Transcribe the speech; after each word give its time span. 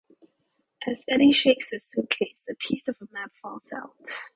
As 0.87 1.05
Eddy 1.07 1.31
shakes 1.31 1.69
the 1.69 1.77
suitcase, 1.79 2.47
a 2.49 2.55
piece 2.55 2.87
of 2.87 2.95
a 3.01 3.07
map 3.13 3.33
falls 3.39 3.71
out. 3.71 3.95